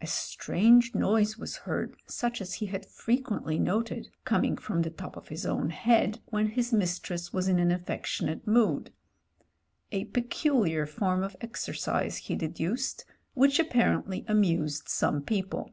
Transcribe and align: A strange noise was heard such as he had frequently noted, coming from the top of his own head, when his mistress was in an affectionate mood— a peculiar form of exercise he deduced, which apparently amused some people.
A 0.00 0.08
strange 0.08 0.92
noise 0.92 1.38
was 1.38 1.58
heard 1.58 1.94
such 2.08 2.40
as 2.40 2.54
he 2.54 2.66
had 2.66 2.84
frequently 2.84 3.60
noted, 3.60 4.08
coming 4.24 4.56
from 4.56 4.82
the 4.82 4.90
top 4.90 5.16
of 5.16 5.28
his 5.28 5.46
own 5.46 5.70
head, 5.70 6.18
when 6.30 6.48
his 6.48 6.72
mistress 6.72 7.32
was 7.32 7.46
in 7.46 7.60
an 7.60 7.70
affectionate 7.70 8.44
mood— 8.44 8.92
a 9.92 10.06
peculiar 10.06 10.84
form 10.84 11.22
of 11.22 11.36
exercise 11.40 12.16
he 12.16 12.34
deduced, 12.34 13.04
which 13.34 13.60
apparently 13.60 14.24
amused 14.26 14.88
some 14.88 15.22
people. 15.22 15.70